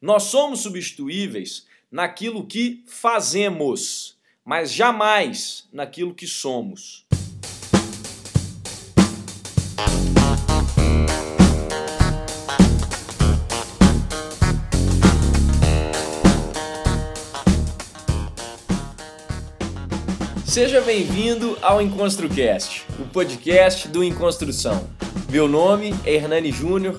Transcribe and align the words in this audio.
Nós 0.00 0.22
somos 0.24 0.60
substituíveis 0.60 1.66
naquilo 1.92 2.46
que 2.46 2.82
fazemos, 2.86 4.16
mas 4.42 4.72
jamais 4.72 5.68
naquilo 5.70 6.14
que 6.14 6.26
somos. 6.26 7.04
Seja 20.46 20.80
bem-vindo 20.80 21.58
ao 21.60 21.82
EnconstruCast, 21.82 22.86
o 22.98 23.04
podcast 23.04 23.86
do 23.88 24.02
Enconstrução. 24.02 24.88
Meu 25.30 25.46
nome 25.46 25.94
é 26.06 26.14
Hernani 26.14 26.50
Júnior 26.50 26.98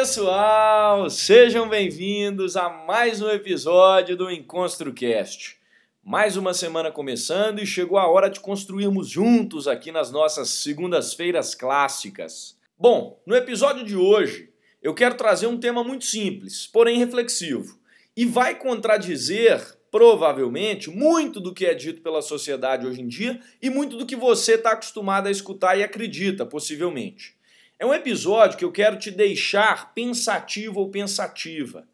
Pessoal, 0.00 1.10
sejam 1.10 1.68
bem-vindos 1.68 2.56
a 2.56 2.70
mais 2.70 3.20
um 3.20 3.28
episódio 3.28 4.16
do 4.16 4.30
EnconstruCast. 4.30 5.58
Mais 6.02 6.38
uma 6.38 6.54
semana 6.54 6.90
começando 6.90 7.58
e 7.58 7.66
chegou 7.66 7.98
a 7.98 8.08
hora 8.08 8.30
de 8.30 8.40
construirmos 8.40 9.10
juntos 9.10 9.68
aqui 9.68 9.92
nas 9.92 10.10
nossas 10.10 10.48
segundas-feiras 10.48 11.54
clássicas. 11.54 12.56
Bom, 12.78 13.20
no 13.26 13.36
episódio 13.36 13.84
de 13.84 13.94
hoje 13.94 14.48
eu 14.82 14.94
quero 14.94 15.16
trazer 15.18 15.48
um 15.48 15.60
tema 15.60 15.84
muito 15.84 16.06
simples, 16.06 16.66
porém 16.66 16.96
reflexivo, 16.96 17.78
e 18.16 18.24
vai 18.24 18.54
contradizer 18.54 19.60
provavelmente 19.90 20.88
muito 20.88 21.38
do 21.38 21.52
que 21.52 21.66
é 21.66 21.74
dito 21.74 22.00
pela 22.00 22.22
sociedade 22.22 22.86
hoje 22.86 23.02
em 23.02 23.06
dia 23.06 23.38
e 23.60 23.68
muito 23.68 23.98
do 23.98 24.06
que 24.06 24.16
você 24.16 24.54
está 24.54 24.70
acostumado 24.70 25.26
a 25.26 25.30
escutar 25.30 25.78
e 25.78 25.82
acredita, 25.82 26.46
possivelmente. 26.46 27.38
É 27.80 27.86
um 27.86 27.94
episódio 27.94 28.58
que 28.58 28.64
eu 28.64 28.70
quero 28.70 28.98
te 28.98 29.10
deixar 29.10 29.94
pensativo 29.94 30.80
ou 30.80 30.90
pensativa. 30.90 31.88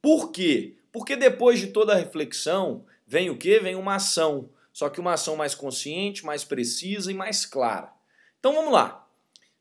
Por 0.00 0.32
quê? 0.32 0.76
Porque 0.90 1.14
depois 1.14 1.60
de 1.60 1.66
toda 1.66 1.92
a 1.92 1.98
reflexão, 1.98 2.86
vem 3.06 3.28
o 3.28 3.36
quê? 3.36 3.60
Vem 3.60 3.74
uma 3.74 3.96
ação. 3.96 4.48
Só 4.72 4.88
que 4.88 4.98
uma 4.98 5.12
ação 5.12 5.36
mais 5.36 5.54
consciente, 5.54 6.24
mais 6.24 6.42
precisa 6.42 7.12
e 7.12 7.14
mais 7.14 7.44
clara. 7.44 7.92
Então 8.40 8.54
vamos 8.54 8.72
lá. 8.72 9.06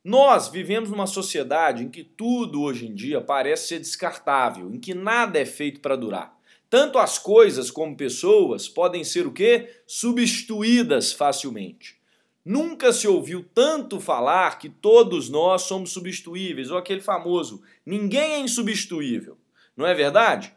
Nós 0.01 0.47
vivemos 0.47 0.89
numa 0.89 1.07
sociedade 1.07 1.83
em 1.83 1.89
que 1.89 2.05
tudo 2.05 2.61
hoje 2.61 2.87
em 2.87 2.95
dia 2.95 3.19
parece 3.19 3.67
ser 3.67 3.79
descartável, 3.79 4.73
em 4.73 4.79
que 4.79 4.93
nada 4.93 5.37
é 5.37 5.45
feito 5.45 5.81
para 5.81 5.97
durar. 5.97 6.39
Tanto 6.69 6.97
as 6.97 7.19
coisas 7.19 7.69
como 7.69 7.97
pessoas 7.97 8.69
podem 8.69 9.03
ser 9.03 9.27
o 9.27 9.33
quê? 9.33 9.81
Substituídas 9.85 11.11
facilmente. 11.11 11.97
Nunca 12.45 12.93
se 12.93 13.07
ouviu 13.07 13.43
tanto 13.55 13.99
falar 13.99 14.59
que 14.59 14.69
todos 14.69 15.29
nós 15.29 15.63
somos 15.63 15.91
substituíveis, 15.91 16.69
ou 16.69 16.77
aquele 16.77 17.01
famoso, 17.01 17.63
ninguém 17.83 18.33
é 18.33 18.39
insubstituível. 18.39 19.35
Não 19.75 19.87
é 19.87 19.95
verdade? 19.95 20.53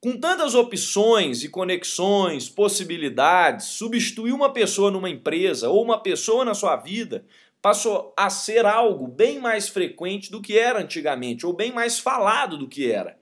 Com 0.00 0.16
tantas 0.16 0.54
opções 0.54 1.42
e 1.42 1.48
conexões, 1.48 2.48
possibilidades, 2.48 3.66
substituir 3.66 4.32
uma 4.32 4.52
pessoa 4.52 4.90
numa 4.90 5.10
empresa 5.10 5.68
ou 5.68 5.82
uma 5.82 6.00
pessoa 6.00 6.44
na 6.44 6.54
sua 6.54 6.76
vida 6.76 7.24
passou 7.60 8.12
a 8.16 8.30
ser 8.30 8.64
algo 8.64 9.06
bem 9.06 9.38
mais 9.40 9.68
frequente 9.68 10.30
do 10.30 10.42
que 10.42 10.58
era 10.58 10.80
antigamente, 10.80 11.46
ou 11.46 11.52
bem 11.52 11.72
mais 11.72 11.98
falado 11.98 12.58
do 12.58 12.68
que 12.68 12.90
era. 12.90 13.16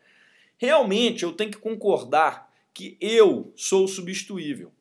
Realmente 0.56 1.22
eu 1.22 1.32
tenho 1.32 1.50
que 1.50 1.59
concordar 1.59 2.50
que 2.72 2.97
eu 3.00 3.53
sou 3.56 3.86
substituível. 3.86 4.72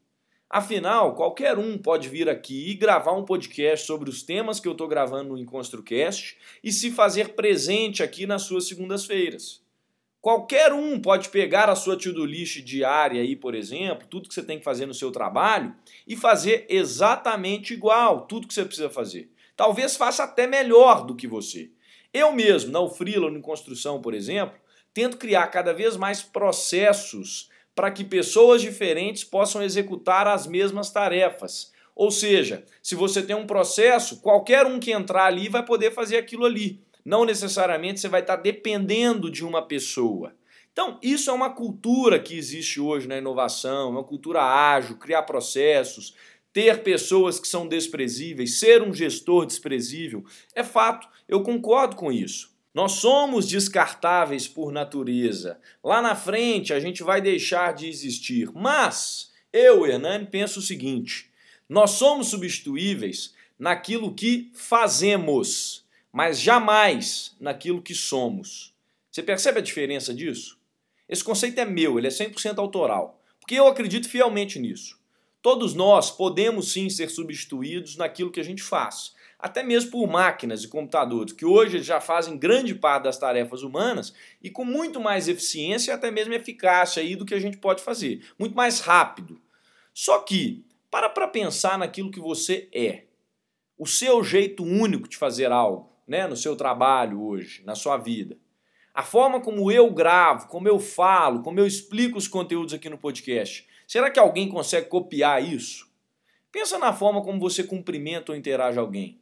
Afinal, 0.50 1.14
qualquer 1.14 1.60
um 1.60 1.78
pode 1.78 2.10
vir 2.10 2.28
aqui 2.28 2.72
e 2.72 2.74
gravar 2.74 3.12
um 3.12 3.24
podcast 3.24 3.86
sobre 3.86 4.10
os 4.10 4.24
temas 4.24 4.60
que 4.60 4.68
eu 4.68 4.72
estou 4.72 4.88
gravando 4.88 5.30
no 5.30 5.38
EnconstruCast 5.38 6.38
e 6.64 6.72
se 6.72 6.90
fazer 6.90 7.36
presente 7.36 8.02
aqui 8.02 8.26
nas 8.26 8.42
suas 8.42 8.68
segundas-feiras. 8.68 9.62
Qualquer 10.20 10.74
um 10.74 11.00
pode 11.00 11.30
pegar 11.30 11.70
a 11.70 11.76
sua 11.76 11.96
to-do 11.96 12.26
list 12.26 12.64
diária 12.64 13.22
aí, 13.22 13.36
por 13.36 13.54
exemplo, 13.54 14.08
tudo 14.08 14.28
que 14.28 14.34
você 14.34 14.42
tem 14.42 14.58
que 14.58 14.66
fazer 14.66 14.88
no 14.88 14.94
seu 14.94 15.12
trabalho 15.12 15.74
e 16.08 16.16
fazer 16.18 16.66
exatamente 16.68 17.76
igual, 17.76 18.26
tudo 18.26 18.48
que 18.48 18.54
você 18.54 18.66
precisa 18.66 18.90
fazer. 18.90 19.32
Talvez 19.56 19.96
faça 19.96 20.24
até 20.24 20.48
melhor 20.48 21.06
do 21.06 21.16
que 21.16 21.28
você. 21.28 21.70
Eu 22.12 22.34
mesmo, 22.34 22.72
na 22.72 22.90
Freelance 22.90 23.38
em 23.38 23.42
construção, 23.42 24.02
por 24.02 24.16
exemplo, 24.16 24.60
tento 24.96 25.18
criar 25.18 25.46
cada 25.48 25.74
vez 25.74 25.96
mais 25.96 26.24
processos 26.24 27.50
para 27.80 27.92
que 27.92 28.04
pessoas 28.04 28.62
diferentes 28.62 29.24
possam 29.24 29.64
executar 29.64 30.28
as 30.28 30.46
mesmas 30.46 30.92
tarefas. 30.92 31.72
Ou 31.96 32.12
seja, 32.12 32.66
se 32.84 32.94
você 32.94 33.24
tem 33.24 33.34
um 33.34 33.48
processo, 33.48 34.20
qualquer 34.20 34.66
um 34.66 34.82
que 34.82 34.92
entrar 34.92 35.28
ali 35.28 35.48
vai 35.48 35.64
poder 35.64 35.94
fazer 35.94 36.18
aquilo 36.18 36.44
ali. 36.44 36.84
Não 37.06 37.24
necessariamente 37.24 38.02
você 38.02 38.10
vai 38.10 38.20
estar 38.20 38.36
dependendo 38.36 39.32
de 39.32 39.46
uma 39.46 39.62
pessoa. 39.62 40.36
Então, 40.74 41.00
isso 41.02 41.30
é 41.30 41.34
uma 41.34 41.52
cultura 41.52 42.20
que 42.20 42.38
existe 42.38 42.82
hoje 42.82 43.08
na 43.08 43.18
inovação, 43.18 43.92
uma 43.92 44.04
cultura 44.04 44.44
ágil, 44.44 44.98
criar 44.98 45.24
processos, 45.24 46.14
ter 46.52 46.84
pessoas 46.84 47.40
que 47.40 47.48
são 47.48 47.66
desprezíveis, 47.66 48.60
ser 48.60 48.84
um 48.84 48.94
gestor 48.94 49.46
desprezível. 49.46 50.26
É 50.54 50.66
fato, 50.66 51.08
eu 51.30 51.42
concordo 51.44 51.96
com 51.96 52.12
isso. 52.12 52.54
Nós 52.80 52.94
somos 52.94 53.46
descartáveis 53.46 54.48
por 54.48 54.72
natureza. 54.72 55.60
Lá 55.84 56.02
na 56.02 56.16
frente 56.16 56.72
a 56.72 56.80
gente 56.80 57.04
vai 57.04 57.20
deixar 57.20 57.74
de 57.74 57.90
existir. 57.90 58.50
Mas 58.54 59.34
eu, 59.52 59.86
Hernani, 59.86 60.26
penso 60.26 60.60
o 60.60 60.62
seguinte: 60.62 61.30
nós 61.68 61.92
somos 61.92 62.30
substituíveis 62.30 63.34
naquilo 63.60 64.16
que 64.16 64.50
fazemos, 64.54 65.84
mas 66.10 66.40
jamais 66.40 67.36
naquilo 67.38 67.82
que 67.82 67.94
somos. 67.94 68.74
Você 69.12 69.22
percebe 69.22 69.60
a 69.60 69.62
diferença 69.62 70.14
disso? 70.14 70.58
Esse 71.10 71.22
conceito 71.22 71.60
é 71.60 71.66
meu, 71.66 71.98
ele 71.98 72.08
é 72.08 72.10
100% 72.10 72.60
autoral, 72.60 73.22
porque 73.42 73.56
eu 73.56 73.68
acredito 73.68 74.08
fielmente 74.08 74.58
nisso. 74.58 74.98
Todos 75.42 75.74
nós 75.74 76.12
podemos 76.12 76.72
sim 76.72 76.90
ser 76.90 77.10
substituídos 77.10 77.98
naquilo 77.98 78.32
que 78.32 78.40
a 78.40 78.44
gente 78.44 78.64
faz 78.64 79.19
até 79.40 79.64
mesmo 79.64 79.92
por 79.92 80.06
máquinas 80.06 80.64
e 80.64 80.68
computadores, 80.68 81.32
que 81.32 81.46
hoje 81.46 81.82
já 81.82 82.02
fazem 82.02 82.38
grande 82.38 82.76
parte 82.76 83.04
das 83.04 83.18
tarefas 83.18 83.64
humanas 83.64 84.14
e 84.44 84.50
com 84.50 84.66
muito 84.66 85.00
mais 85.00 85.30
eficiência 85.30 85.92
e 85.92 85.94
até 85.94 86.12
mesmo 86.12 86.34
eficácia 86.34 87.02
aí 87.02 87.16
do 87.16 87.26
que 87.26 87.34
a 87.34 87.40
gente 87.40 87.58
pode 87.58 87.82
fazer, 87.82 88.22
muito 88.38 88.56
mais 88.56 88.82
rápido. 88.82 89.40
Só 89.94 90.20
que, 90.20 90.66
para 90.92 91.08
para 91.08 91.28
pensar 91.28 91.78
naquilo 91.78 92.12
que 92.12 92.20
você 92.20 92.68
é, 92.74 93.04
o 93.78 93.88
seu 93.88 94.22
jeito 94.22 94.62
único 94.62 95.08
de 95.08 95.16
fazer 95.16 95.52
algo, 95.54 95.90
né, 96.06 96.28
no 96.28 96.36
seu 96.36 96.56
trabalho 96.56 97.24
hoje, 97.24 97.64
na 97.64 97.76
sua 97.76 97.96
vida. 97.96 98.38
A 98.94 99.04
forma 99.04 99.40
como 99.40 99.72
eu 99.72 99.90
gravo, 99.90 100.48
como 100.48 100.68
eu 100.68 100.80
falo, 100.80 101.42
como 101.42 101.60
eu 101.60 101.66
explico 101.66 102.18
os 102.18 102.28
conteúdos 102.28 102.74
aqui 102.74 102.90
no 102.90 102.98
podcast. 102.98 103.66
Será 103.88 104.12
que 104.12 104.20
alguém 104.20 104.50
consegue 104.50 104.90
copiar 104.90 105.42
isso? 105.42 105.88
Pensa 106.52 106.78
na 106.78 106.92
forma 106.92 107.22
como 107.22 107.40
você 107.40 107.64
cumprimenta 107.64 108.32
ou 108.32 108.38
interage 108.38 108.78
alguém. 108.78 109.22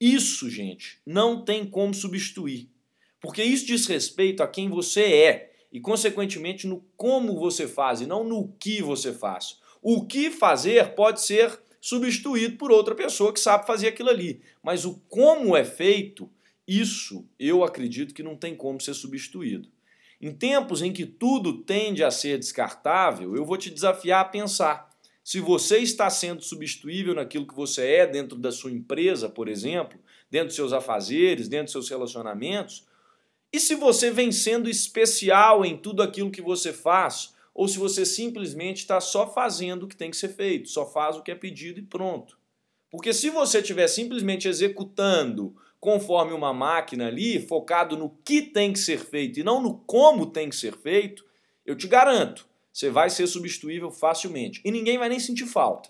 Isso, 0.00 0.50
gente, 0.50 0.98
não 1.06 1.44
tem 1.44 1.64
como 1.64 1.94
substituir. 1.94 2.68
Porque 3.20 3.42
isso 3.42 3.66
diz 3.66 3.86
respeito 3.86 4.42
a 4.42 4.48
quem 4.48 4.68
você 4.68 5.02
é 5.02 5.52
e, 5.72 5.80
consequentemente, 5.80 6.66
no 6.66 6.84
como 6.96 7.38
você 7.38 7.66
faz 7.66 8.00
e 8.00 8.06
não 8.06 8.22
no 8.22 8.48
que 8.58 8.82
você 8.82 9.12
faz. 9.12 9.58
O 9.80 10.06
que 10.06 10.30
fazer 10.30 10.94
pode 10.94 11.20
ser 11.22 11.58
substituído 11.80 12.56
por 12.56 12.70
outra 12.70 12.94
pessoa 12.94 13.32
que 13.32 13.40
sabe 13.40 13.66
fazer 13.66 13.88
aquilo 13.88 14.08
ali. 14.08 14.40
Mas 14.62 14.84
o 14.84 15.00
como 15.08 15.56
é 15.56 15.64
feito, 15.64 16.30
isso 16.66 17.26
eu 17.38 17.62
acredito 17.62 18.14
que 18.14 18.22
não 18.22 18.36
tem 18.36 18.54
como 18.54 18.80
ser 18.80 18.94
substituído. 18.94 19.68
Em 20.20 20.32
tempos 20.32 20.80
em 20.80 20.92
que 20.92 21.04
tudo 21.04 21.62
tende 21.62 22.02
a 22.02 22.10
ser 22.10 22.38
descartável, 22.38 23.36
eu 23.36 23.44
vou 23.44 23.58
te 23.58 23.68
desafiar 23.70 24.22
a 24.22 24.28
pensar 24.28 24.93
se 25.24 25.40
você 25.40 25.78
está 25.78 26.10
sendo 26.10 26.42
substituível 26.42 27.14
naquilo 27.14 27.46
que 27.46 27.54
você 27.54 27.86
é 27.86 28.06
dentro 28.06 28.36
da 28.36 28.52
sua 28.52 28.70
empresa, 28.70 29.26
por 29.26 29.48
exemplo, 29.48 29.98
dentro 30.30 30.48
dos 30.48 30.56
seus 30.56 30.70
afazeres, 30.70 31.48
dentro 31.48 31.64
dos 31.64 31.72
seus 31.72 31.88
relacionamentos, 31.88 32.86
e 33.50 33.58
se 33.58 33.74
você 33.74 34.10
vem 34.10 34.30
sendo 34.30 34.68
especial 34.68 35.64
em 35.64 35.78
tudo 35.78 36.02
aquilo 36.02 36.30
que 36.30 36.42
você 36.42 36.74
faz, 36.74 37.32
ou 37.54 37.66
se 37.66 37.78
você 37.78 38.04
simplesmente 38.04 38.78
está 38.78 39.00
só 39.00 39.32
fazendo 39.32 39.84
o 39.84 39.88
que 39.88 39.96
tem 39.96 40.10
que 40.10 40.16
ser 40.16 40.28
feito, 40.28 40.68
só 40.68 40.84
faz 40.84 41.16
o 41.16 41.22
que 41.22 41.30
é 41.30 41.34
pedido 41.34 41.80
e 41.80 41.84
pronto. 41.84 42.36
Porque 42.90 43.12
se 43.14 43.30
você 43.30 43.60
estiver 43.60 43.88
simplesmente 43.88 44.46
executando 44.46 45.56
conforme 45.80 46.32
uma 46.32 46.52
máquina 46.52 47.06
ali, 47.06 47.40
focado 47.46 47.96
no 47.96 48.10
que 48.24 48.42
tem 48.42 48.72
que 48.72 48.78
ser 48.78 48.98
feito 48.98 49.40
e 49.40 49.44
não 49.44 49.62
no 49.62 49.78
como 49.86 50.26
tem 50.26 50.50
que 50.50 50.56
ser 50.56 50.76
feito, 50.76 51.24
eu 51.64 51.76
te 51.76 51.86
garanto, 51.86 52.46
você 52.74 52.90
vai 52.90 53.08
ser 53.08 53.28
substituível 53.28 53.88
facilmente 53.88 54.60
e 54.64 54.70
ninguém 54.72 54.98
vai 54.98 55.08
nem 55.08 55.20
sentir 55.20 55.46
falta. 55.46 55.88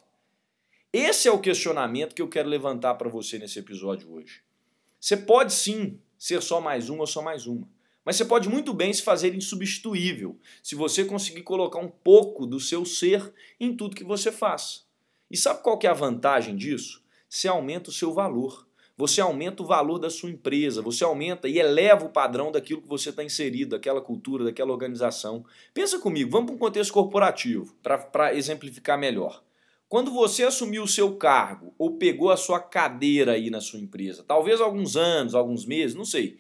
Esse 0.93 1.27
é 1.27 1.33
o 1.33 1.41
questionamento 1.41 2.15
que 2.15 2.21
eu 2.21 2.29
quero 2.29 2.47
levantar 2.47 2.97
para 2.97 3.09
você 3.09 3.39
nesse 3.39 3.59
episódio 3.59 4.13
hoje. 4.13 4.43
Você 5.01 5.17
pode 5.17 5.55
sim 5.55 5.99
ser 6.19 6.43
só 6.43 6.61
mais 6.61 6.91
um 6.91 6.99
ou 6.99 7.07
só 7.07 7.23
mais 7.23 7.47
uma. 7.47 7.67
Mas 8.05 8.17
você 8.17 8.27
pode 8.27 8.51
muito 8.51 8.75
bem 8.75 8.93
se 8.93 9.01
fazer 9.01 9.35
insubstituível 9.35 10.39
se 10.63 10.75
você 10.75 11.07
conseguir 11.07 11.43
colocar 11.43 11.79
um 11.79 11.89
pouco 11.89 12.47
do 12.47 12.61
seu 12.61 12.85
ser 12.85 13.33
em 13.59 13.75
tudo 13.75 13.97
que 13.97 14.05
você 14.05 14.31
faz. 14.31 14.87
E 15.31 15.39
sabe 15.39 15.63
qual 15.63 15.79
que 15.79 15.87
é 15.87 15.91
a 15.91 15.95
vantagem 15.95 16.55
disso? 16.55 17.03
Você 17.31 17.49
aumenta 17.49 17.89
o 17.89 17.95
seu 17.95 18.13
valor. 18.13 18.69
Você 18.97 19.21
aumenta 19.21 19.63
o 19.63 19.67
valor 19.67 19.99
da 19.99 20.09
sua 20.09 20.31
empresa, 20.31 20.81
você 20.81 21.03
aumenta 21.03 21.49
e 21.49 21.59
eleva 21.59 22.05
o 22.05 22.11
padrão 22.11 22.53
daquilo 22.53 22.81
que 22.81 22.89
você 22.89 23.11
está 23.11 23.25
inserido, 23.25 23.71
daquela 23.71 24.01
cultura, 24.01 24.45
daquela 24.45 24.71
organização. 24.71 25.45
Pensa 25.73 25.99
comigo, 25.99 26.31
vamos 26.31 26.47
para 26.47 26.55
um 26.55 26.59
contexto 26.59 26.93
corporativo, 26.93 27.75
para 27.83 28.35
exemplificar 28.35 28.97
melhor. 28.97 29.43
Quando 29.89 30.13
você 30.13 30.45
assumiu 30.45 30.85
o 30.85 30.89
seu 30.89 31.17
cargo 31.17 31.75
ou 31.77 31.97
pegou 31.99 32.31
a 32.31 32.37
sua 32.37 32.61
cadeira 32.61 33.33
aí 33.33 33.51
na 33.51 33.61
sua 33.61 33.81
empresa, 33.81 34.25
talvez 34.27 34.61
alguns 34.61 34.97
anos, 34.97 35.35
alguns 35.35 35.67
meses, 35.67 35.97
não 35.97 36.05
sei. 36.05 36.39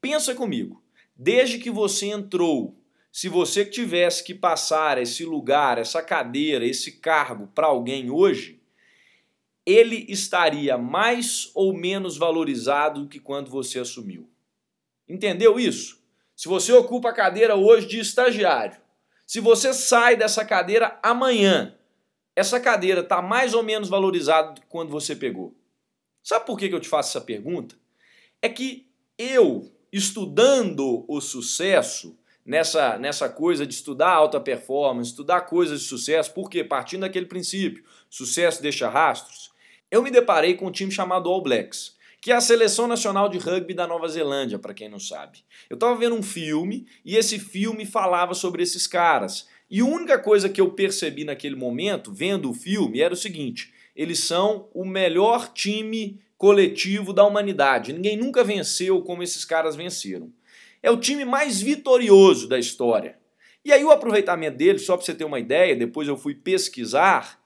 Pensa 0.00 0.34
comigo. 0.34 0.82
Desde 1.16 1.58
que 1.58 1.70
você 1.70 2.06
entrou, 2.06 2.76
se 3.10 3.28
você 3.28 3.64
tivesse 3.64 4.22
que 4.22 4.34
passar 4.34 4.98
esse 4.98 5.24
lugar, 5.24 5.78
essa 5.78 6.02
cadeira, 6.02 6.66
esse 6.66 7.00
cargo 7.00 7.48
para 7.54 7.66
alguém 7.66 8.10
hoje, 8.10 8.55
ele 9.66 10.06
estaria 10.08 10.78
mais 10.78 11.50
ou 11.52 11.74
menos 11.74 12.16
valorizado 12.16 13.02
do 13.02 13.08
que 13.08 13.18
quando 13.18 13.50
você 13.50 13.80
assumiu. 13.80 14.30
Entendeu 15.08 15.58
isso? 15.58 16.00
Se 16.36 16.46
você 16.46 16.72
ocupa 16.72 17.10
a 17.10 17.14
cadeira 17.14 17.56
hoje 17.56 17.88
de 17.88 17.98
estagiário, 17.98 18.80
se 19.26 19.40
você 19.40 19.74
sai 19.74 20.16
dessa 20.16 20.44
cadeira 20.44 20.98
amanhã, 21.02 21.76
essa 22.36 22.60
cadeira 22.60 23.00
está 23.00 23.20
mais 23.20 23.54
ou 23.54 23.62
menos 23.62 23.88
valorizada 23.88 24.52
do 24.52 24.60
que 24.60 24.66
quando 24.68 24.90
você 24.90 25.16
pegou. 25.16 25.52
Sabe 26.22 26.46
por 26.46 26.58
que 26.58 26.66
eu 26.66 26.80
te 26.80 26.88
faço 26.88 27.10
essa 27.16 27.24
pergunta? 27.24 27.74
É 28.40 28.48
que 28.48 28.86
eu, 29.18 29.72
estudando 29.92 31.04
o 31.08 31.20
sucesso, 31.20 32.16
nessa, 32.44 32.96
nessa 32.98 33.28
coisa 33.28 33.66
de 33.66 33.74
estudar 33.74 34.10
alta 34.10 34.40
performance, 34.40 35.10
estudar 35.10 35.40
coisas 35.42 35.80
de 35.80 35.86
sucesso, 35.86 36.32
porque 36.32 36.62
partindo 36.62 37.00
daquele 37.00 37.26
princípio, 37.26 37.84
sucesso 38.08 38.62
deixa 38.62 38.88
rastros, 38.88 39.50
eu 39.90 40.02
me 40.02 40.10
deparei 40.10 40.54
com 40.54 40.66
um 40.66 40.70
time 40.70 40.90
chamado 40.90 41.28
All 41.28 41.42
Blacks, 41.42 41.96
que 42.20 42.32
é 42.32 42.34
a 42.34 42.40
seleção 42.40 42.86
nacional 42.86 43.28
de 43.28 43.38
rugby 43.38 43.74
da 43.74 43.86
Nova 43.86 44.08
Zelândia, 44.08 44.58
para 44.58 44.74
quem 44.74 44.88
não 44.88 44.98
sabe. 44.98 45.44
Eu 45.70 45.74
estava 45.74 45.94
vendo 45.94 46.16
um 46.16 46.22
filme 46.22 46.86
e 47.04 47.16
esse 47.16 47.38
filme 47.38 47.86
falava 47.86 48.34
sobre 48.34 48.62
esses 48.62 48.86
caras. 48.86 49.46
E 49.70 49.80
a 49.80 49.84
única 49.84 50.18
coisa 50.18 50.48
que 50.48 50.60
eu 50.60 50.70
percebi 50.72 51.24
naquele 51.24 51.56
momento, 51.56 52.12
vendo 52.12 52.50
o 52.50 52.54
filme, 52.54 53.00
era 53.00 53.14
o 53.14 53.16
seguinte: 53.16 53.72
eles 53.94 54.20
são 54.20 54.68
o 54.74 54.84
melhor 54.84 55.52
time 55.52 56.20
coletivo 56.36 57.12
da 57.12 57.24
humanidade. 57.24 57.92
Ninguém 57.92 58.16
nunca 58.16 58.44
venceu 58.44 59.02
como 59.02 59.22
esses 59.22 59.44
caras 59.44 59.76
venceram. 59.76 60.32
É 60.82 60.90
o 60.90 60.98
time 60.98 61.24
mais 61.24 61.60
vitorioso 61.60 62.48
da 62.48 62.58
história. 62.58 63.18
E 63.64 63.72
aí 63.72 63.84
o 63.84 63.90
aproveitamento 63.90 64.56
deles, 64.56 64.86
só 64.86 64.96
para 64.96 65.04
você 65.04 65.14
ter 65.14 65.24
uma 65.24 65.40
ideia, 65.40 65.74
depois 65.74 66.06
eu 66.06 66.16
fui 66.16 66.34
pesquisar, 66.34 67.40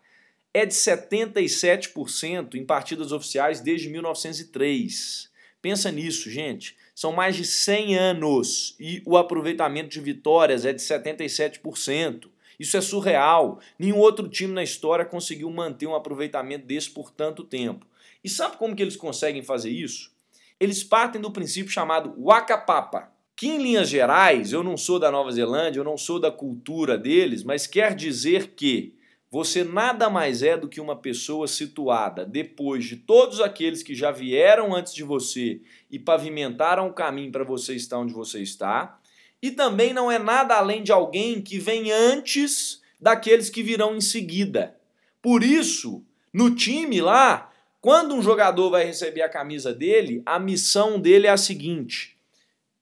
é 0.53 0.67
de 0.67 0.75
77% 0.75 2.55
em 2.55 2.65
partidas 2.65 3.13
oficiais 3.13 3.61
desde 3.61 3.89
1903. 3.89 5.31
Pensa 5.63 5.91
nisso, 5.91 6.31
gente. 6.31 6.77
São 6.95 7.13
mais 7.13 7.37
de 7.37 7.45
100 7.45 7.97
anos 7.97 8.77
e 8.79 9.03
o 9.07 9.17
aproveitamento 9.17 9.89
de 9.89 10.01
vitórias 10.01 10.65
é 10.65 10.73
de 10.73 10.83
77%. 10.83 12.29
Isso 12.59 12.77
é 12.77 12.81
surreal. 12.81 13.59
Nenhum 13.79 13.99
outro 13.99 14.29
time 14.29 14.53
na 14.53 14.63
história 14.63 15.05
conseguiu 15.05 15.49
manter 15.51 15.87
um 15.87 15.95
aproveitamento 15.95 16.67
desse 16.67 16.91
por 16.91 17.11
tanto 17.11 17.45
tempo. 17.45 17.87
E 18.23 18.29
sabe 18.29 18.59
como 18.59 18.77
que 18.77 18.83
eles 18.83 18.97
conseguem 18.97 19.43
fazer 19.43 19.71
isso? 19.71 20.13
Eles 20.59 20.85
partem 20.85 21.21
do 21.21 21.31
princípio 21.31 21.73
chamado 21.73 22.15
Wakapapa, 22.23 23.11
que 23.35 23.49
em 23.49 23.63
linhas 23.63 23.89
gerais, 23.89 24.53
eu 24.53 24.63
não 24.63 24.77
sou 24.77 24.99
da 24.99 25.11
Nova 25.11 25.33
Zelândia, 25.33 25.81
eu 25.81 25.85
não 25.85 25.97
sou 25.97 26.21
da 26.21 26.31
cultura 26.31 26.99
deles, 26.99 27.43
mas 27.43 27.67
quer 27.67 27.95
dizer 27.95 28.49
que 28.49 28.95
você 29.31 29.63
nada 29.63 30.11
mais 30.11 30.43
é 30.43 30.57
do 30.57 30.69
que 30.69 30.81
uma 30.81 30.97
pessoa 30.97 31.47
situada 31.47 32.25
depois 32.25 32.85
de 32.85 32.97
todos 32.97 33.41
aqueles 33.41 33.81
que 33.81 33.95
já 33.95 34.11
vieram 34.11 34.75
antes 34.75 34.93
de 34.93 35.05
você 35.05 35.61
e 35.89 36.01
pavimentaram 36.01 36.89
o 36.89 36.93
caminho 36.93 37.31
para 37.31 37.45
você 37.45 37.75
estar 37.75 37.99
onde 37.99 38.13
você 38.13 38.43
está, 38.43 38.99
e 39.41 39.53
também 39.53 39.95
não 39.95 40.11
é 40.11 40.19
nada 40.19 40.57
além 40.57 40.83
de 40.83 40.91
alguém 40.91 41.41
que 41.41 41.59
vem 41.59 41.93
antes 41.93 42.83
daqueles 43.01 43.49
que 43.49 43.63
virão 43.63 43.95
em 43.95 44.01
seguida. 44.01 44.77
Por 45.23 45.45
isso, 45.45 46.05
no 46.33 46.55
time 46.55 47.01
lá, 47.01 47.53
quando 47.81 48.15
um 48.15 48.23
jogador 48.23 48.69
vai 48.69 48.85
receber 48.85 49.23
a 49.23 49.29
camisa 49.29 49.73
dele, 49.73 50.23
a 50.27 50.39
missão 50.39 51.01
dele 51.01 51.29
é 51.29 51.31
a 51.31 51.37
seguinte: 51.37 52.17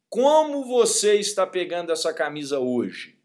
como 0.08 0.64
você 0.64 1.16
está 1.16 1.46
pegando 1.46 1.92
essa 1.92 2.12
camisa 2.12 2.58
hoje? 2.58 3.17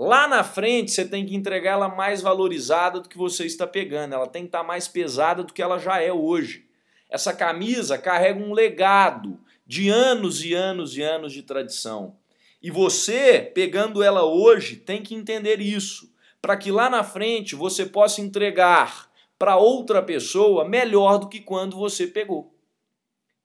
Lá 0.00 0.28
na 0.28 0.44
frente 0.44 0.92
você 0.92 1.04
tem 1.04 1.26
que 1.26 1.34
entregar 1.34 1.72
ela 1.72 1.88
mais 1.88 2.22
valorizada 2.22 3.00
do 3.00 3.08
que 3.08 3.18
você 3.18 3.44
está 3.44 3.66
pegando, 3.66 4.14
ela 4.14 4.28
tem 4.28 4.42
que 4.42 4.48
estar 4.48 4.62
mais 4.62 4.86
pesada 4.86 5.42
do 5.42 5.52
que 5.52 5.60
ela 5.60 5.76
já 5.76 6.00
é 6.00 6.12
hoje. 6.12 6.68
Essa 7.10 7.34
camisa 7.34 7.98
carrega 7.98 8.38
um 8.38 8.52
legado 8.52 9.40
de 9.66 9.88
anos 9.88 10.44
e 10.44 10.54
anos 10.54 10.96
e 10.96 11.02
anos 11.02 11.32
de 11.32 11.42
tradição. 11.42 12.16
E 12.62 12.70
você, 12.70 13.40
pegando 13.40 14.00
ela 14.00 14.22
hoje, 14.22 14.76
tem 14.76 15.02
que 15.02 15.16
entender 15.16 15.60
isso, 15.60 16.08
para 16.40 16.56
que 16.56 16.70
lá 16.70 16.88
na 16.88 17.02
frente 17.02 17.56
você 17.56 17.84
possa 17.84 18.20
entregar 18.20 19.10
para 19.36 19.56
outra 19.56 20.00
pessoa 20.00 20.64
melhor 20.64 21.18
do 21.18 21.28
que 21.28 21.40
quando 21.40 21.76
você 21.76 22.06
pegou. 22.06 22.54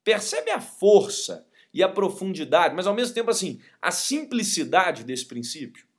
Percebe 0.03 0.51
a 0.51 0.61
força 0.61 1.47
e 1.73 1.81
a 1.81 1.89
profundidade, 1.89 2.75
mas 2.75 2.85
ao 2.85 2.93
mesmo 2.93 3.15
tempo 3.15 3.31
assim, 3.31 3.59
a 3.81 3.89
simplicidade 3.89 5.03
desse 5.03 5.25
princípio? 5.25 5.91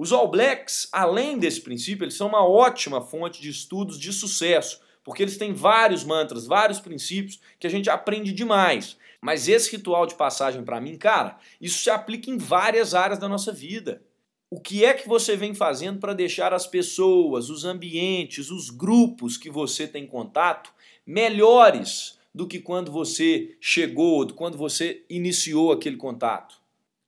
Os 0.00 0.12
All 0.12 0.28
Blacks, 0.28 0.88
além 0.92 1.36
desse 1.36 1.60
princípio, 1.60 2.04
eles 2.04 2.14
são 2.14 2.28
uma 2.28 2.42
ótima 2.42 3.02
fonte 3.02 3.38
de 3.38 3.50
estudos 3.50 4.00
de 4.00 4.14
sucesso, 4.14 4.80
porque 5.04 5.22
eles 5.22 5.36
têm 5.36 5.52
vários 5.52 6.04
mantras, 6.04 6.46
vários 6.46 6.80
princípios 6.80 7.38
que 7.58 7.66
a 7.66 7.70
gente 7.70 7.90
aprende 7.90 8.32
demais. 8.32 8.96
Mas 9.20 9.46
esse 9.46 9.70
ritual 9.76 10.06
de 10.06 10.14
passagem 10.14 10.64
para 10.64 10.80
mim, 10.80 10.96
cara, 10.96 11.36
isso 11.60 11.82
se 11.82 11.90
aplica 11.90 12.30
em 12.30 12.38
várias 12.38 12.94
áreas 12.94 13.18
da 13.18 13.28
nossa 13.28 13.52
vida. 13.52 14.02
O 14.48 14.58
que 14.58 14.86
é 14.86 14.94
que 14.94 15.06
você 15.06 15.36
vem 15.36 15.52
fazendo 15.52 16.00
para 16.00 16.14
deixar 16.14 16.54
as 16.54 16.66
pessoas, 16.66 17.50
os 17.50 17.66
ambientes, 17.66 18.50
os 18.50 18.70
grupos 18.70 19.36
que 19.36 19.50
você 19.50 19.86
tem 19.86 20.06
contato 20.06 20.72
melhores 21.04 22.18
do 22.34 22.46
que 22.46 22.58
quando 22.58 22.90
você 22.90 23.54
chegou, 23.60 24.24
do 24.24 24.32
quando 24.32 24.56
você 24.56 25.04
iniciou 25.10 25.72
aquele 25.72 25.98
contato? 25.98 26.59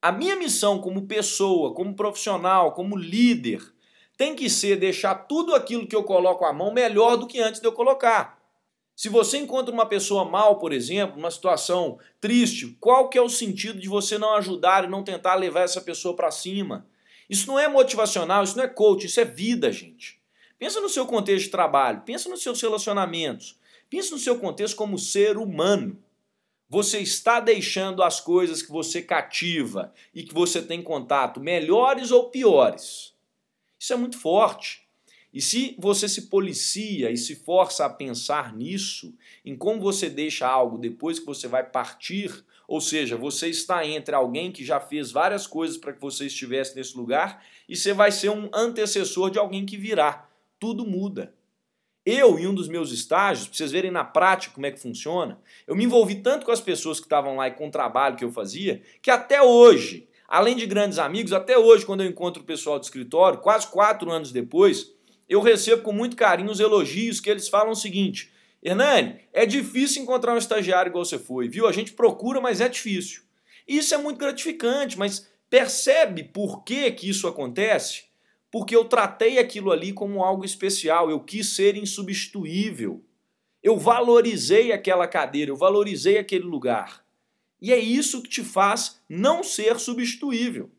A 0.02 0.10
minha 0.10 0.34
missão 0.34 0.80
como 0.80 1.06
pessoa, 1.06 1.72
como 1.72 1.94
profissional, 1.94 2.72
como 2.72 2.96
líder, 2.96 3.62
tem 4.16 4.34
que 4.34 4.50
ser 4.50 4.76
deixar 4.76 5.14
tudo 5.14 5.54
aquilo 5.54 5.86
que 5.86 5.94
eu 5.94 6.02
coloco 6.02 6.44
à 6.44 6.52
mão 6.52 6.72
melhor 6.72 7.16
do 7.16 7.24
que 7.24 7.38
antes 7.38 7.60
de 7.60 7.68
eu 7.68 7.72
colocar. 7.72 8.42
Se 8.96 9.08
você 9.08 9.38
encontra 9.38 9.72
uma 9.72 9.86
pessoa 9.86 10.24
mal, 10.24 10.58
por 10.58 10.72
exemplo, 10.72 11.20
uma 11.20 11.30
situação 11.30 12.00
triste, 12.20 12.76
qual 12.80 13.08
que 13.08 13.16
é 13.16 13.22
o 13.22 13.28
sentido 13.28 13.78
de 13.78 13.88
você 13.88 14.18
não 14.18 14.34
ajudar 14.34 14.82
e 14.82 14.88
não 14.88 15.04
tentar 15.04 15.36
levar 15.36 15.60
essa 15.60 15.80
pessoa 15.80 16.16
para 16.16 16.32
cima? 16.32 16.84
Isso 17.30 17.46
não 17.46 17.56
é 17.56 17.68
motivacional, 17.68 18.42
isso 18.42 18.56
não 18.56 18.64
é 18.64 18.68
coach, 18.68 19.06
isso 19.06 19.20
é 19.20 19.24
vida, 19.24 19.70
gente. 19.70 20.20
Pensa 20.58 20.80
no 20.80 20.88
seu 20.88 21.06
contexto 21.06 21.44
de 21.44 21.50
trabalho, 21.52 22.02
pensa 22.04 22.28
nos 22.28 22.42
seus 22.42 22.60
relacionamentos, 22.60 23.56
pensa 23.88 24.10
no 24.10 24.18
seu 24.18 24.36
contexto 24.36 24.74
como 24.74 24.98
ser 24.98 25.38
humano. 25.38 25.96
Você 26.72 27.00
está 27.00 27.38
deixando 27.38 28.02
as 28.02 28.18
coisas 28.18 28.62
que 28.62 28.72
você 28.72 29.02
cativa 29.02 29.92
e 30.14 30.22
que 30.22 30.32
você 30.32 30.62
tem 30.62 30.80
contato, 30.80 31.38
melhores 31.38 32.10
ou 32.10 32.30
piores. 32.30 33.12
Isso 33.78 33.92
é 33.92 33.96
muito 33.96 34.18
forte. 34.18 34.80
E 35.34 35.38
se 35.42 35.76
você 35.78 36.08
se 36.08 36.30
policia 36.30 37.10
e 37.10 37.16
se 37.18 37.36
força 37.36 37.84
a 37.84 37.90
pensar 37.90 38.56
nisso, 38.56 39.14
em 39.44 39.54
como 39.54 39.82
você 39.82 40.08
deixa 40.08 40.48
algo 40.48 40.78
depois 40.78 41.18
que 41.18 41.26
você 41.26 41.46
vai 41.46 41.62
partir, 41.62 42.42
ou 42.66 42.80
seja, 42.80 43.18
você 43.18 43.48
está 43.48 43.86
entre 43.86 44.14
alguém 44.14 44.50
que 44.50 44.64
já 44.64 44.80
fez 44.80 45.12
várias 45.12 45.46
coisas 45.46 45.76
para 45.76 45.92
que 45.92 46.00
você 46.00 46.24
estivesse 46.24 46.74
nesse 46.74 46.96
lugar 46.96 47.44
e 47.68 47.76
você 47.76 47.92
vai 47.92 48.10
ser 48.10 48.30
um 48.30 48.48
antecessor 48.50 49.30
de 49.30 49.38
alguém 49.38 49.66
que 49.66 49.76
virá. 49.76 50.26
Tudo 50.58 50.86
muda. 50.86 51.34
Eu, 52.04 52.38
em 52.38 52.46
um 52.48 52.54
dos 52.54 52.66
meus 52.66 52.90
estágios, 52.90 53.46
para 53.46 53.56
vocês 53.56 53.70
verem 53.70 53.90
na 53.90 54.02
prática 54.02 54.54
como 54.54 54.66
é 54.66 54.72
que 54.72 54.80
funciona, 54.80 55.38
eu 55.66 55.76
me 55.76 55.84
envolvi 55.84 56.16
tanto 56.16 56.44
com 56.44 56.50
as 56.50 56.60
pessoas 56.60 56.98
que 56.98 57.06
estavam 57.06 57.36
lá 57.36 57.46
e 57.46 57.52
com 57.52 57.68
o 57.68 57.70
trabalho 57.70 58.16
que 58.16 58.24
eu 58.24 58.32
fazia, 58.32 58.82
que 59.00 59.10
até 59.10 59.40
hoje, 59.40 60.08
além 60.26 60.56
de 60.56 60.66
grandes 60.66 60.98
amigos, 60.98 61.32
até 61.32 61.56
hoje, 61.56 61.86
quando 61.86 62.02
eu 62.02 62.10
encontro 62.10 62.42
o 62.42 62.46
pessoal 62.46 62.78
do 62.78 62.82
escritório, 62.82 63.38
quase 63.38 63.68
quatro 63.68 64.10
anos 64.10 64.32
depois, 64.32 64.92
eu 65.28 65.40
recebo 65.40 65.82
com 65.82 65.92
muito 65.92 66.16
carinho 66.16 66.50
os 66.50 66.58
elogios 66.58 67.20
que 67.20 67.30
eles 67.30 67.48
falam 67.48 67.70
o 67.70 67.76
seguinte: 67.76 68.32
Hernani, 68.60 69.20
é 69.32 69.46
difícil 69.46 70.02
encontrar 70.02 70.34
um 70.34 70.38
estagiário 70.38 70.90
igual 70.90 71.04
você 71.04 71.18
foi, 71.18 71.48
viu? 71.48 71.68
A 71.68 71.72
gente 71.72 71.92
procura, 71.92 72.40
mas 72.40 72.60
é 72.60 72.68
difícil. 72.68 73.22
Isso 73.66 73.94
é 73.94 73.98
muito 73.98 74.18
gratificante, 74.18 74.98
mas 74.98 75.28
percebe 75.48 76.24
por 76.24 76.64
que, 76.64 76.90
que 76.90 77.08
isso 77.08 77.28
acontece? 77.28 78.04
Porque 78.52 78.76
eu 78.76 78.84
tratei 78.84 79.38
aquilo 79.38 79.72
ali 79.72 79.94
como 79.94 80.22
algo 80.22 80.44
especial, 80.44 81.10
eu 81.10 81.18
quis 81.20 81.56
ser 81.56 81.74
insubstituível. 81.74 83.02
Eu 83.62 83.78
valorizei 83.78 84.72
aquela 84.72 85.08
cadeira, 85.08 85.50
eu 85.50 85.56
valorizei 85.56 86.18
aquele 86.18 86.44
lugar. 86.44 87.02
E 87.58 87.72
é 87.72 87.78
isso 87.78 88.22
que 88.22 88.28
te 88.28 88.44
faz 88.44 89.00
não 89.08 89.42
ser 89.42 89.80
substituível. 89.80 90.70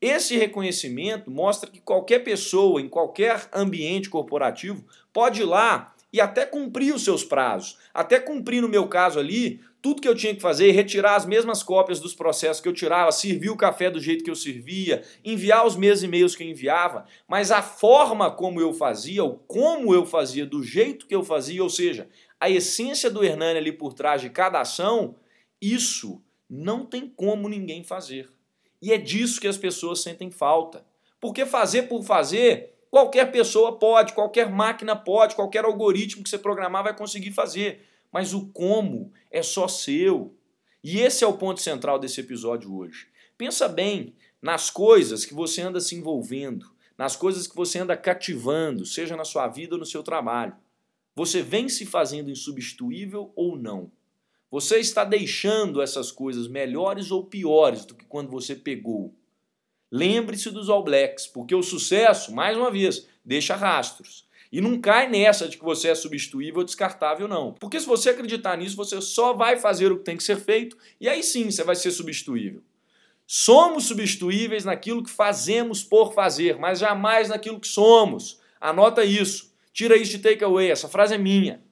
Esse 0.00 0.36
reconhecimento 0.36 1.28
mostra 1.28 1.68
que 1.68 1.80
qualquer 1.80 2.20
pessoa, 2.20 2.80
em 2.80 2.88
qualquer 2.88 3.48
ambiente 3.52 4.08
corporativo, 4.08 4.84
pode 5.12 5.40
ir 5.40 5.46
lá 5.46 5.95
e 6.16 6.20
até 6.20 6.46
cumprir 6.46 6.94
os 6.94 7.04
seus 7.04 7.22
prazos. 7.22 7.76
Até 7.92 8.18
cumprir, 8.18 8.62
no 8.62 8.70
meu 8.70 8.88
caso 8.88 9.18
ali, 9.18 9.60
tudo 9.82 10.00
que 10.00 10.08
eu 10.08 10.14
tinha 10.14 10.34
que 10.34 10.40
fazer, 10.40 10.70
retirar 10.70 11.14
as 11.14 11.26
mesmas 11.26 11.62
cópias 11.62 12.00
dos 12.00 12.14
processos 12.14 12.62
que 12.62 12.66
eu 12.66 12.72
tirava, 12.72 13.12
servir 13.12 13.50
o 13.50 13.56
café 13.56 13.90
do 13.90 14.00
jeito 14.00 14.24
que 14.24 14.30
eu 14.30 14.34
servia, 14.34 15.02
enviar 15.22 15.66
os 15.66 15.76
mesmos 15.76 16.04
e-mails 16.04 16.34
que 16.34 16.42
eu 16.42 16.48
enviava, 16.48 17.04
mas 17.28 17.50
a 17.50 17.60
forma 17.60 18.30
como 18.30 18.58
eu 18.58 18.72
fazia, 18.72 19.22
o 19.22 19.34
como 19.34 19.92
eu 19.92 20.06
fazia, 20.06 20.46
do 20.46 20.62
jeito 20.62 21.06
que 21.06 21.14
eu 21.14 21.22
fazia, 21.22 21.62
ou 21.62 21.68
seja, 21.68 22.08
a 22.40 22.48
essência 22.48 23.10
do 23.10 23.22
Hernani 23.22 23.58
ali 23.58 23.70
por 23.70 23.92
trás 23.92 24.22
de 24.22 24.30
cada 24.30 24.62
ação, 24.62 25.16
isso 25.60 26.22
não 26.48 26.86
tem 26.86 27.12
como 27.14 27.46
ninguém 27.46 27.84
fazer. 27.84 28.30
E 28.80 28.90
é 28.90 28.96
disso 28.96 29.38
que 29.38 29.48
as 29.48 29.58
pessoas 29.58 30.02
sentem 30.02 30.30
falta. 30.30 30.82
Porque 31.20 31.44
fazer 31.44 31.82
por 31.82 32.02
fazer 32.02 32.75
Qualquer 32.90 33.30
pessoa 33.30 33.78
pode, 33.78 34.12
qualquer 34.12 34.50
máquina 34.50 34.96
pode, 34.96 35.34
qualquer 35.34 35.64
algoritmo 35.64 36.22
que 36.22 36.30
você 36.30 36.38
programar 36.38 36.84
vai 36.84 36.96
conseguir 36.96 37.32
fazer. 37.32 37.84
Mas 38.12 38.32
o 38.32 38.46
como 38.48 39.12
é 39.30 39.42
só 39.42 39.68
seu. 39.68 40.34
E 40.82 41.00
esse 41.00 41.24
é 41.24 41.26
o 41.26 41.36
ponto 41.36 41.60
central 41.60 41.98
desse 41.98 42.20
episódio 42.20 42.74
hoje. 42.74 43.08
Pensa 43.36 43.68
bem 43.68 44.14
nas 44.40 44.70
coisas 44.70 45.24
que 45.24 45.34
você 45.34 45.60
anda 45.60 45.80
se 45.80 45.94
envolvendo, 45.94 46.70
nas 46.96 47.16
coisas 47.16 47.46
que 47.46 47.56
você 47.56 47.80
anda 47.80 47.96
cativando, 47.96 48.86
seja 48.86 49.16
na 49.16 49.24
sua 49.24 49.48
vida 49.48 49.74
ou 49.74 49.80
no 49.80 49.86
seu 49.86 50.02
trabalho. 50.02 50.56
Você 51.14 51.42
vem 51.42 51.68
se 51.68 51.84
fazendo 51.84 52.30
insubstituível 52.30 53.32
ou 53.34 53.56
não? 53.56 53.90
Você 54.50 54.78
está 54.78 55.04
deixando 55.04 55.82
essas 55.82 56.12
coisas 56.12 56.46
melhores 56.46 57.10
ou 57.10 57.24
piores 57.24 57.84
do 57.84 57.94
que 57.94 58.04
quando 58.04 58.30
você 58.30 58.54
pegou? 58.54 59.14
Lembre-se 59.96 60.50
dos 60.50 60.68
All 60.68 60.84
Blacks, 60.84 61.26
porque 61.26 61.54
o 61.54 61.62
sucesso, 61.62 62.30
mais 62.34 62.54
uma 62.54 62.70
vez, 62.70 63.08
deixa 63.24 63.56
rastros. 63.56 64.26
E 64.52 64.60
não 64.60 64.78
cai 64.78 65.08
nessa 65.08 65.48
de 65.48 65.56
que 65.56 65.64
você 65.64 65.88
é 65.88 65.94
substituível 65.94 66.58
ou 66.58 66.64
descartável, 66.64 67.26
não. 67.26 67.54
Porque 67.54 67.80
se 67.80 67.86
você 67.86 68.10
acreditar 68.10 68.58
nisso, 68.58 68.76
você 68.76 69.00
só 69.00 69.32
vai 69.32 69.56
fazer 69.56 69.90
o 69.90 69.96
que 69.96 70.04
tem 70.04 70.16
que 70.16 70.22
ser 70.22 70.36
feito 70.36 70.76
e 71.00 71.08
aí 71.08 71.22
sim 71.22 71.50
você 71.50 71.64
vai 71.64 71.74
ser 71.74 71.90
substituível. 71.92 72.62
Somos 73.26 73.86
substituíveis 73.86 74.66
naquilo 74.66 75.02
que 75.02 75.10
fazemos 75.10 75.82
por 75.82 76.12
fazer, 76.12 76.58
mas 76.58 76.78
jamais 76.78 77.30
naquilo 77.30 77.58
que 77.58 77.66
somos. 77.66 78.38
Anota 78.60 79.02
isso. 79.02 79.50
Tira 79.72 79.96
isso 79.96 80.12
de 80.12 80.18
takeaway, 80.18 80.70
essa 80.70 80.88
frase 80.88 81.14
é 81.14 81.18
minha. 81.18 81.62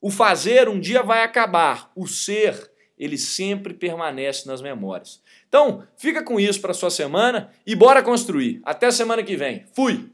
O 0.00 0.10
fazer 0.10 0.68
um 0.68 0.78
dia 0.78 1.02
vai 1.02 1.24
acabar, 1.24 1.90
o 1.96 2.06
ser, 2.06 2.70
ele 2.98 3.18
sempre 3.18 3.74
permanece 3.74 4.46
nas 4.46 4.62
memórias. 4.62 5.20
Então, 5.48 5.82
fica 5.96 6.22
com 6.22 6.38
isso 6.38 6.60
para 6.60 6.74
sua 6.74 6.90
semana 6.90 7.50
e 7.66 7.74
bora 7.74 8.02
construir. 8.02 8.60
Até 8.64 8.90
semana 8.90 9.22
que 9.22 9.36
vem. 9.36 9.64
Fui! 9.74 10.10